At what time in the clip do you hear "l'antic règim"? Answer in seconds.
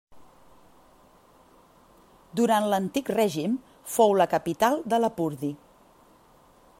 2.71-3.53